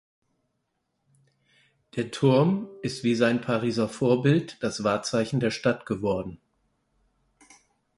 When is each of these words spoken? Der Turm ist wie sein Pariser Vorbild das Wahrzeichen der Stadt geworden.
Der 1.95 2.09
Turm 2.09 2.67
ist 2.81 3.03
wie 3.03 3.13
sein 3.13 3.39
Pariser 3.39 3.87
Vorbild 3.87 4.57
das 4.61 4.83
Wahrzeichen 4.83 5.39
der 5.39 5.51
Stadt 5.51 5.85
geworden. 5.85 6.39